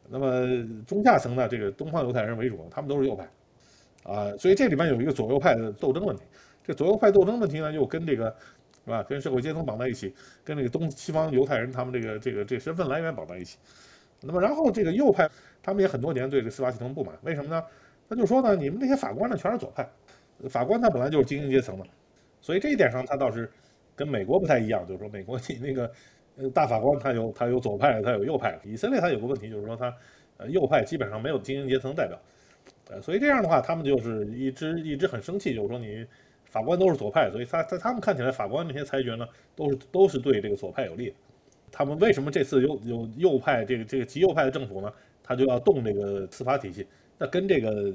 [0.08, 0.46] 那么
[0.86, 3.28] 中下层呢，这个东方犹太人为主，他们都是右派，
[4.04, 6.22] 啊，所以这里面有一个左右派的斗争问题。
[6.62, 8.32] 这左右派斗争问题呢，又跟这个，
[8.84, 9.02] 是吧？
[9.02, 13.58] 跟社会阶层绑在一起，跟这个东西方犹太人他们这个这个这身份来源绑在一起。
[14.20, 15.28] 那么，然后这个右派
[15.62, 17.62] 他们也很多年对这个司法系统不满，为什么呢？
[18.08, 19.88] 他就说呢，你们这些法官呢全是左派，
[20.48, 21.86] 法官他本来就是精英阶层的。
[22.40, 23.50] 所以这一点上，他倒是
[23.96, 25.90] 跟美国不太一样，就是说，美国 你那个
[26.36, 28.58] 呃大法官他有他有左派，他有右派。
[28.64, 29.94] 以色列他有个问题，就是说他
[30.36, 32.18] 呃右派基本上没有精英阶层代表，
[32.90, 36.06] 呃，所以这样的话，他们就是一直一直很生气，就是说你
[36.54, 41.12] 法官都是左派，所以他在他们看起来，法官那些裁决呢，都是都是对这个左派有利。
[41.72, 44.88] 他们为什么这次有有右派这个这个极右派的政府呢？
[45.20, 46.86] 他就要动这个司法体系？
[47.18, 47.92] 那跟这个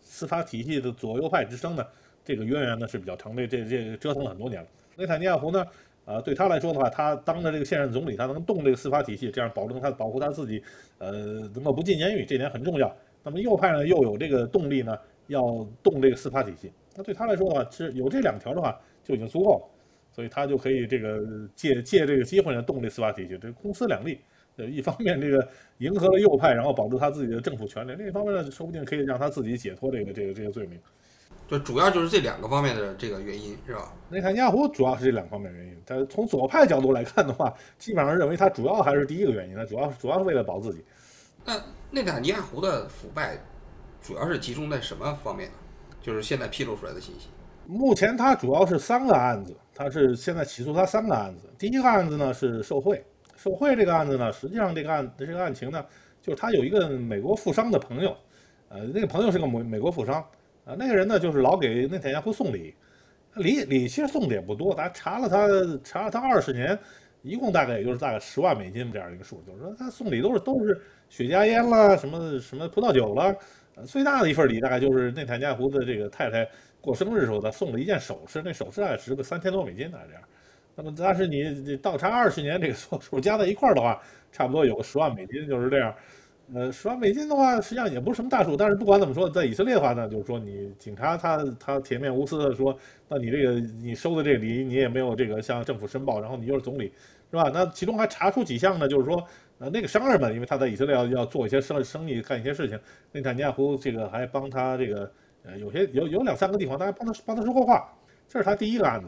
[0.00, 1.86] 司法体系的左右派之争呢？
[2.24, 4.68] 这个渊源呢是比较长的，这这折腾了很多年了。
[4.96, 5.64] 内塔尼亚胡呢，
[6.04, 10.60] 啊，对他来说的话，他当着这个现任总理，他能动这个司法体系，这样保证他保护他自己，
[10.98, 11.12] 呃，
[11.54, 12.92] 能够不进监狱，这点很重要。
[13.22, 15.40] 那么右派呢又有这个动力呢，要
[15.84, 19.64] 动这个司法体系，那对他来说的话，是有这两条的话就已经足够了，
[20.14, 21.20] 所以他就可以这个
[21.54, 24.20] 借借这个机会呢动这司法体系，这公私两利。
[24.56, 30.78] 呃，一方面这个迎合了右派，然后保住他自己的政府权利；另一方面呢，说不定可以让他自己解脱这个这个这个罪名。
[31.48, 33.94] 就主要就是这两个方面的这个原因，是吧？
[34.10, 35.82] 内塔尼亚胡主要是这两方面原因。
[35.86, 40.84] 但从左派角度来看的话，基本上认为他主要还是第一个原因，他主要主要是为了保自己。
[41.46, 41.58] 那
[41.90, 43.38] 内塔尼亚胡的腐败
[44.02, 45.54] 主要是集中在什么方面呢？
[46.02, 47.28] 就是现在披露出来的信息。
[47.66, 51.48] 目前他主要是三个案子，他是现在起诉他三个案子。
[51.56, 53.02] 第一个案子呢是受贿，
[53.36, 55.82] 受贿这个案子呢，实际上这个案这个案情呢，
[56.20, 58.14] 就是他有一个美国富商的朋友，
[58.68, 60.22] 呃，那个朋友是个美美国富商。
[60.64, 62.72] 啊，那个人呢，就是老给内塔尼亚胡送礼，
[63.34, 65.48] 礼礼其实送的也不多，咱查了他
[65.82, 66.78] 查了他二十年，
[67.22, 73.34] 一共大概也就是大概十万美金这样一个数，就是说他送礼都是都是雪茄烟啦，什么什么葡萄酒啦，
[73.74, 76.48] 呃最大的一份礼大概就是内塔尼亚胡的这个太太
[76.80, 80.22] 过生日时候，他送了一件首饰，那首饰大概值个三千多美金呢这样。
[80.74, 84.00] 那么但是你你倒查二十年这个所数加在一块儿的话，
[84.32, 85.94] 差不多有个十万美金，就是这样。
[86.54, 92.76] 呃，十万美金的话，实际上也不是什么大数，但是不管怎么说，在以色列的话呢，就是说你警察他他铁面无私的说，
[93.08, 96.92] 那你这个你收的这个礼，你也没有这个向政府申报，然后你又是总理，
[97.30, 97.50] 是吧？
[97.54, 99.24] 那其中还查出几项呢，就是说，
[99.62, 102.76] 呃，那个商人嘛，因为他在以色列要要做一些生生意，干一些事情，
[103.12, 105.12] 内塔尼亚胡这个还帮他这个，
[105.44, 107.96] 呃，有些有有两三个地方，他还帮他帮他说过话，
[108.28, 109.06] 这是他第一个案子，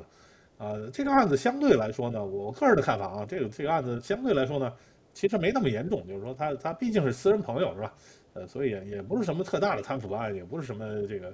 [0.56, 4.72] 啊，这个案子相对来说呢，我个人的看法啊，这个这个案子相对来说呢。
[5.12, 7.94] 其实没那么严重，就是说他他毕竟是私人朋友是吧？
[8.32, 11.32] 呃，所以也也不是什么特大的贪腐案，也不是什么这个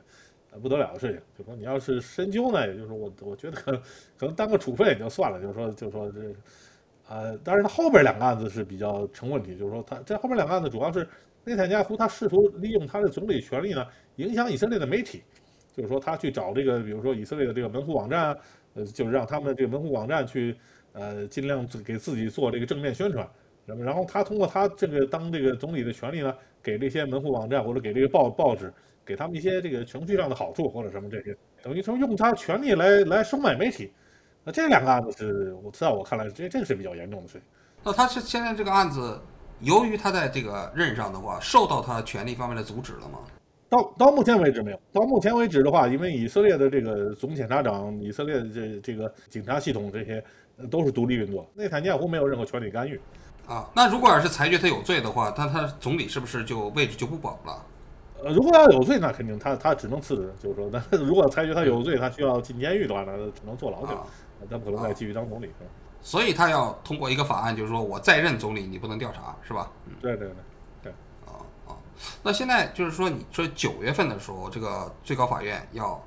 [0.50, 1.20] 呃不得了的事情。
[1.38, 3.80] 就说你要是深究呢，也就是说我我觉得可能
[4.18, 6.18] 可能当个处分也就算了，就是说就是说这。
[7.10, 11.04] 呃，当然，他后边两个案子是比较成问题，就是说，他这后边两个案子主要是
[11.42, 15.24] 内塔尼亚胡他试图利用他的总理权力呢，影响以色列的媒体，
[15.72, 18.36] 就是说他去找这个，比如说以色列的这个门户网站，
[18.74, 20.54] 呃，就是让他们这个门户网站去，
[20.92, 23.28] 呃，尽量给自己做这个正面宣传，
[23.66, 28.72] 然后，然后他通过他这个当这个总理的权利呢，给这些门户网站或者给这个报报纸，
[29.04, 33.90] 给他们一些这个程序上的好处或者什么这些，等于说用他权力来来收买媒体。
[34.44, 37.42] 那这两个案子是我在我看来，这这个是比较严重的事情。
[37.82, 39.20] 那他是现在这个案子，
[39.60, 43.18] 由于他在这个任上的话，受到他权力方面的阻止了吗？
[43.68, 44.80] 到到目前为止没有。
[44.92, 50.22] 到目前为止的话，因为以色列的这个总检察长、以色列的这这个警察系统这些
[50.70, 53.00] 都是独立运作，内塔尼亚胡没有任何权力干预。
[53.46, 57.66] 啊，那如果要是裁决他有罪的话，那他总理是不是就位置就不保了？
[58.22, 60.32] 呃，如果要有罪，那肯定他他只能辞职。
[60.42, 64.06] 就是说，那如果裁决他有罪，他需要进监狱的话，那只能坐牢去了。
[64.48, 65.50] 他不可能再继续当总理？
[66.00, 69.70] 所以他要通过一个法案，就是说我再任总理，你不能调查，是吧？
[70.00, 70.36] 对对对
[70.84, 70.92] 对。
[71.26, 71.76] 啊啊，
[72.22, 76.02] 那现在就是说，你说九月份的时候，这个最高法院要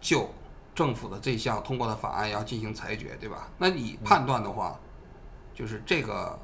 [0.00, 0.30] 就
[0.74, 3.50] 政府的这项通过的法案要进行裁决，对吧？
[3.58, 4.78] 那你判断的话，
[5.52, 6.38] 就是这个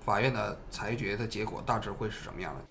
[0.00, 2.64] 法院的裁决的结果大致会是什么样的？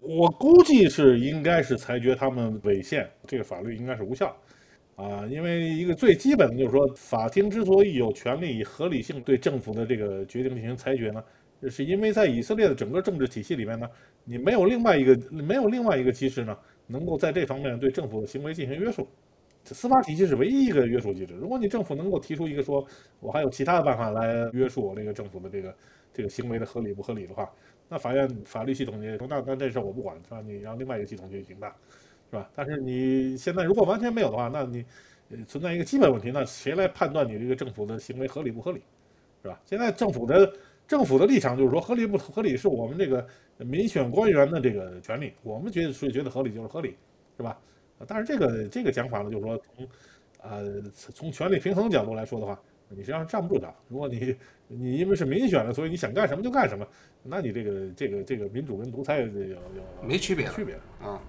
[0.00, 4.34] 我估计是应该是裁决他们违宪，这个法律应该是无效。
[5.00, 11.24] 啊，因为一个最基本的就是说，法庭之所以有权利以合理性对政府的这个决定进行裁决呢，
[11.70, 13.88] 是因为在以色列的整个政治体系里面呢，
[14.24, 16.54] 你没有另外一个没有另外一个机制呢，
[16.86, 19.08] 能够在这方面对政府的行为进行约束。
[19.64, 21.34] 司法体系是唯一一个约束机制。
[21.34, 22.84] 如果你政府能够提出一个说，
[23.20, 25.74] 我还有其他的办法来约束我这个政府的这个
[26.12, 27.48] 这个行为的合理不合理的话，
[27.88, 30.42] 那法院法律系统也说，那那这事我不管，是吧？
[30.46, 31.72] 你让另外一个系统去行办。
[32.30, 32.48] 是吧？
[32.54, 34.84] 但是你现在如果完全没有的话，那你
[35.30, 38.82] 呃存在一个基本问题，那谁来判断你这个政府的行为合理不合理？
[39.42, 39.60] 是吧？
[39.64, 40.52] 现在政府的
[40.86, 43.26] 政府的立场就是说，合理不合理是我们这个
[43.58, 46.96] 民选官员的这个权利，我们觉得是觉得合理就是合理，
[47.36, 47.58] 是吧？
[48.06, 49.88] 但是这个这个讲法呢，就是说从
[50.42, 53.74] 呃从权力平衡角度来说的话，你实际上站不住脚。
[53.88, 54.36] 如果你
[54.68, 56.86] 你因为是民选的，所以你想干什么就干什么，
[57.22, 59.56] 那你这个这个这个民主跟独裁有有
[60.02, 61.20] 没区别区别啊？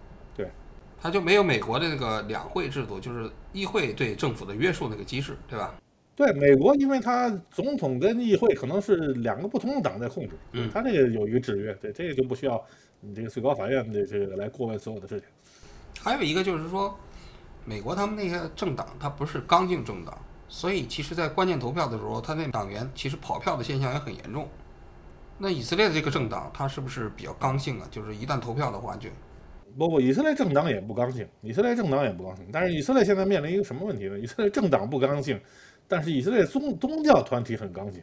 [1.01, 1.03] 对。
[1.03, 5.73] 他就没有美国的那个两会制度，就是议会对政府的约束那个机制，对吧？
[6.15, 12.63] 对，美国因为他总统跟议会可能是两个不同的党在控制，嗯，他这个有一个制约，对，这个就不需要
[12.99, 15.27] 你这个最高法院的这个来过问所有的事情。
[15.99, 16.95] 还有一个就是说，
[17.65, 20.15] 美国他们那些政党，它不是刚性政党，
[20.47, 24.47] 所以其实在关键投票的时候，他那党员其实跑票的现象也很严重。
[25.39, 27.87] 那以色列的这个政党，它是不是比较刚性啊？
[27.89, 29.09] 就是一旦投票的话就。
[29.77, 32.45] 不不，以色列政党也不刚性，以色列政党也不刚性。
[32.51, 34.19] 但是以色列现在面临一个什么问题呢？
[34.19, 35.39] 以色列政党不刚性，
[35.87, 38.01] 但是以色列宗宗教团体很刚性。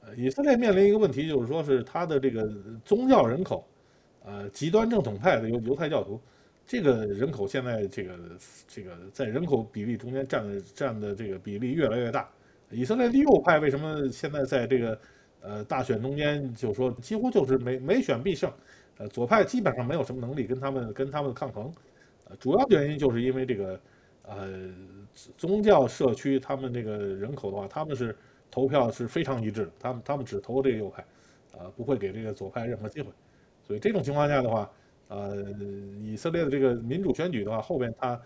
[0.00, 2.42] 呃，以色列面临一个问题，就是说是他的这个
[2.84, 3.66] 宗教人口，
[4.24, 6.20] 呃，极端正统派的犹犹太教徒，
[6.66, 8.18] 这个人口现在这个
[8.68, 12.28] 这个在人口比例中间占的占的这个比例越来越大。
[12.70, 14.98] 以色列的右派为什么现在在这个
[15.40, 18.52] 呃大选中间就说几乎就是每每选必胜？
[18.98, 21.72] 呃，左派基本上没有什么能力跟他们跟他们抗衡，
[22.24, 23.80] 呃，主要的原因就是因为这个，
[24.22, 24.70] 呃，
[25.36, 28.16] 宗教社区他们这个人口的话，他们是
[28.50, 31.04] 投票是非常一致，他们他们只投这个右派，
[31.58, 33.10] 呃，不会给这个左派任何机会，
[33.62, 34.70] 所以这种情况下的话，
[35.08, 35.36] 呃，
[36.00, 38.20] 以色列的这个民主选举的话，后边它，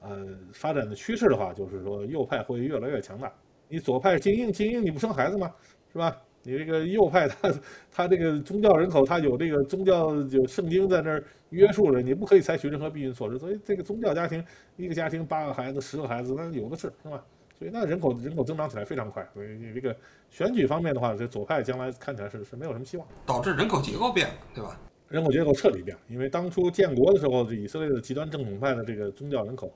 [0.00, 3.32] 呃，发展的趋势的话，就是说右派会越来越强大，
[3.68, 5.52] 你左派精英精英你不生孩子吗？
[5.92, 6.16] 是吧？
[6.42, 7.52] 你这个右派，他
[7.90, 13.38] 他这个宗教人口，他有这个宗教有圣经在那儿约束着，你不可以采取任何避孕措施。
[13.38, 14.44] 所以这个宗教家庭，
[14.76, 17.22] 一个家庭八个孩子、十个孩子，那有的是，是吧？
[17.58, 19.24] 所以那人口人口增长起来非常快。
[19.32, 19.96] 所以你这个
[20.30, 23.06] 选举方面的话，这左派将来看起来是是没有什么希望。
[23.24, 24.78] 导致人口结构变了，对吧？
[25.08, 29.70] 人口结构彻底变了，因为当初建国的时候，这以色列的极端正统派的这个宗教人口，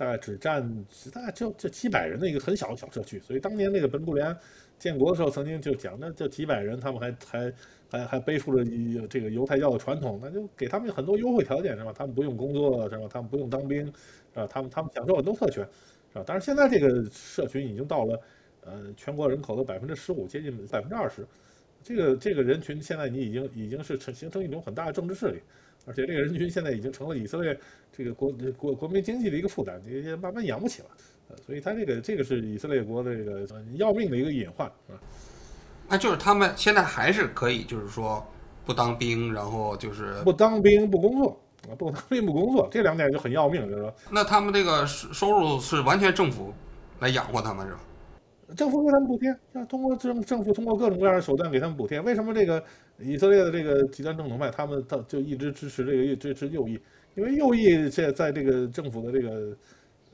[0.00, 0.66] 大概只占
[1.12, 3.20] 大概就就几百人的一个很小的小社区。
[3.20, 4.34] 所以当年那个本部联。
[4.80, 7.52] 建国的时候曾经就讲，那这几百人，他们还还
[7.90, 8.64] 还还背负着
[9.08, 11.92] 这个犹太教的传统，那就给他们很多优惠条件，是吧？
[11.94, 13.06] 他们不用工作，是吧？
[13.12, 13.92] 他们不用当兵，是
[14.36, 14.46] 吧？
[14.46, 15.62] 他们他们享受很多特权，
[16.10, 16.24] 是吧？
[16.26, 18.20] 但是现在这个社群已经到了，
[18.62, 21.26] 呃，全国人口的百分之十五，接近百分之二十，
[21.82, 25.42] 这个这个人群现在你已经已经是成形成一种很大的政治势力，
[25.86, 27.58] 而且这个人群现在已经成了以色列
[27.96, 30.88] 这个国国国民经济的一个负担，也也慢慢养不起了。
[31.46, 34.98] 所以，他这个这个是以色列国的这个要命的一个隐患啊。
[35.88, 38.26] 那就是他们现在还是可以，就是说
[38.64, 46.54] 不不当兵，然后就是不当兵不工作啊，不当兵不工作，这两点就很要命，就是说那他们这个收收入是完全政府
[47.00, 47.80] 来养活他们是吧？
[48.56, 52.00] 政府给他们补贴，要，通过政政府通过各种各样的手段给他们补贴。
[52.00, 52.62] 为什么这个
[52.98, 56.80] 以色列的这个极端正统派他们他就一直支持这个支持右翼？
[57.14, 59.56] 因为右翼在在这个政府的这个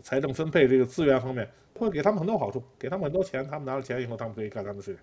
[0.01, 5.01] 财政分配这个资源方面，会给他们很多好处，给他们很多钱，他们拿了钱以后，他们可以干他们的事情，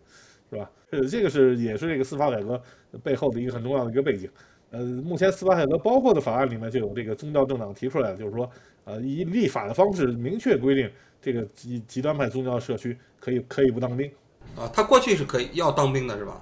[0.49, 0.71] 是吧？
[0.91, 2.59] 呃，这个是也是这个司法改革
[3.03, 4.29] 背后的一个很重要的一个背景。
[4.71, 8.49] 呃，目前司法改革包括的法案里面就有这个宗教政党提出来的，就是说，
[8.85, 10.89] 呃，以立法的方式明确规定。
[11.21, 14.11] 这个极极端派宗教社区可以可以不当兵
[14.57, 14.69] 啊？
[14.73, 16.41] 他过去是可以要当兵的是吧？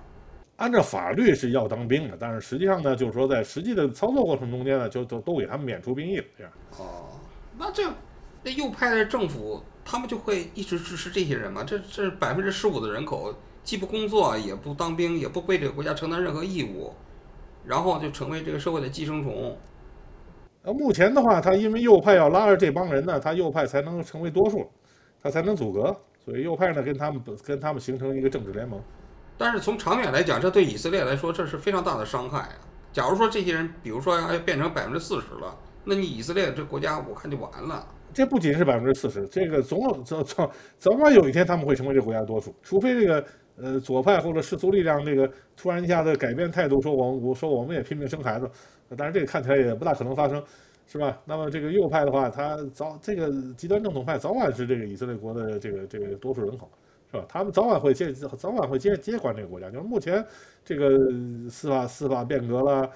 [0.56, 6.26] 按照法律是要当兵的，但是实际上呢，就是说在实际的操作过程中间呢，就都都给他们免除兵役了。
[6.36, 7.10] 这样哦，
[7.60, 7.88] 那这
[8.42, 11.64] 那右派的政府他们就会一直支持这些人吗？
[11.64, 13.32] 这这百分之十五的人口
[13.64, 16.92] 既不工作，也不当兵，也不为这个国家承担任何义务，
[17.68, 19.56] 然后就成为这个社会的寄生虫。
[20.64, 24.70] 呃，目前的话，他因为右派要拉着这帮人呢，他右派才能成为多数，
[25.20, 28.80] 他才能阻隔，所以右派呢跟他们跟他们形成一个政治联盟。
[29.40, 32.62] 但是从长远来讲，这对以色列来说这是非常大的伤害啊！
[32.94, 37.84] 假如说这些人，比如说要变成百分之四十了，那你以色列这国家我看就完了。
[38.14, 43.26] 这不仅是百分之四十，这个总有早早早晚有一天他们会成为这国家多数，除非这个
[43.58, 48.48] 呃左派或者世俗力量这个突然一下子改变态度，说我我说我们也拼命生孩子。
[48.98, 50.44] 但是这个看起来也不大可能发生，
[50.88, 51.22] 是吧？
[51.24, 56.70] 那么这个右派的话，他早这个极端正统派早晚是这个以色列国的这个这个多数人口，
[57.10, 57.26] 是吧？
[57.30, 59.70] 他们早晚会接早晚会接接管这个国家。
[59.70, 60.26] 就是目前
[60.66, 60.90] 这个
[61.50, 62.90] 司法司法变革了，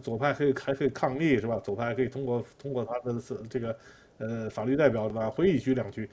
[0.00, 1.58] 左派可以还可以抗议，是吧？
[1.58, 3.20] 左派可以通过通过他的
[3.50, 3.76] 这个
[4.18, 5.28] 呃法律代表对吧？
[5.28, 6.08] 会一局两局。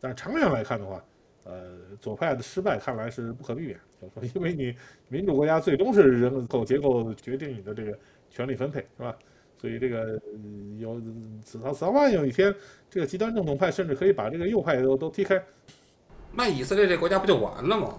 [0.00, 1.02] 但长远来看的话，
[1.44, 4.74] 呃，左派的失败看来是不可避免，就是说，因为你
[5.08, 7.98] 民主国家最终是人口结构决定你的这个。
[8.34, 9.16] 权力分配是吧？
[9.60, 10.20] 所以这个
[10.78, 11.00] 有
[11.42, 12.54] 早早晚有一天，
[12.90, 15.42] 这个极端正统派甚至可以把这个右派都都踢开。
[16.34, 17.94] 那以色列这国家不就完了吗？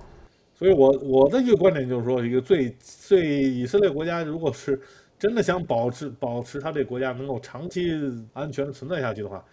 [0.54, 4.80] 所以，我我的一个观点就是说，一个最最以色列国家，如果是
[5.18, 7.90] 真的想保持保持他这个国家能够长期
[8.34, 9.44] 安全的存在下去的话，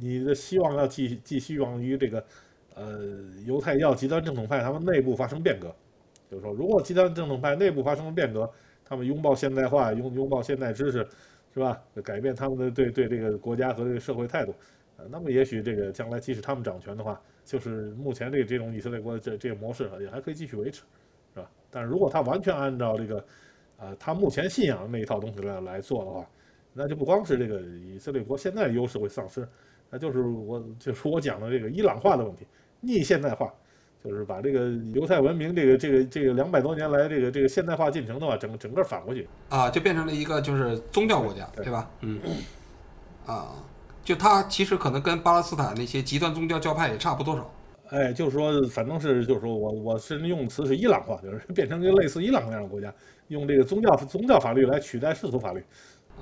[0.00, 2.24] 你的希望要寄寄希望于这个
[2.74, 2.98] 呃
[3.46, 5.74] 犹太教极端正统派他们内部发生变革。
[6.30, 8.50] 就是说，如果极端正统派内部发生了变革，
[8.90, 11.06] 他们拥抱现代化，拥拥抱现代知识，
[11.54, 11.80] 是吧？
[12.02, 14.52] 改变他们的对对这个国家和这个社会态度，
[14.96, 20.82] 呃，那么也许这个将来即使他们掌权的话，就是目前这这种以色列国这这个模式也还可以继续维持，
[21.34, 21.48] 是吧？
[21.70, 23.24] 但是如果他完全按照这个，
[23.76, 26.28] 啊，他目前信仰的那一套东西来来做的话，
[26.72, 29.48] 那就不光是这个以色列国现在优势会丧失，
[29.88, 32.44] 那就是我就是我讲的这个伊朗化的问题，
[32.80, 33.54] 逆现代化。
[34.02, 41.90] 就是把这个犹太文明这个这个这个两百多年来这个这个现代化进程的话，整整个反过去啊，就变成了一个就是宗教国家，对吧？
[42.00, 42.18] 嗯，
[43.26, 43.52] 啊，
[44.02, 47.52] 就它其实可能跟巴勒斯坦那些极端宗教教派也差不多少。
[47.90, 52.90] 哎，就是说，反正是就是说我我是用词是伊朗化，就是变成一个类似伊朗那样的国家，
[53.28, 55.62] 用这个宗教宗教法律来取代世俗法律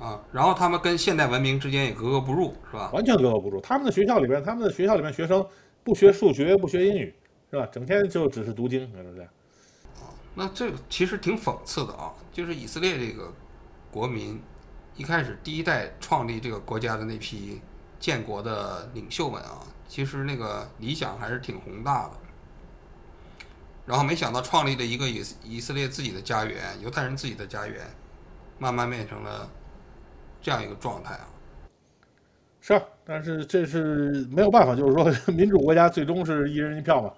[0.01, 0.19] 啊。
[0.33, 2.89] 然后他们跟现代文明之间也格格不入，是吧？
[2.91, 3.61] 完全格格不入。
[3.61, 5.45] 他们的学校里边，他们的学校里边学生
[5.83, 7.13] 不学数学，不学英语。
[7.51, 7.67] 是吧？
[7.71, 9.21] 整天就只是读经，是不是？
[9.21, 12.13] 啊，那这个其实挺讽刺的啊！
[12.31, 13.33] 就是以色列这个
[13.91, 14.39] 国民，
[14.95, 17.59] 一开始第一代创立这个国家的那批
[17.99, 22.11] 建国的领袖们啊，其实那个理想还是挺宏大的。
[23.85, 27.83] 然后没想到创立了一个以以色列自己的家园，犹太人自己的家园，
[28.59, 29.49] 慢慢变成了
[30.39, 31.27] 这样一个状态啊。
[32.61, 37.11] 是啊，但是这是没有办法，就是说 民主国家最终是一人一票嘛。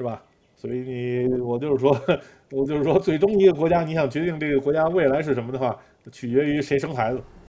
[0.00, 0.22] 是吧？
[0.56, 1.94] 所以你我就是说，
[2.52, 5.78] 我就是说，最终一个国家你想决定这个国家未来是什么的话，
[6.10, 7.22] 取决于谁生孩子。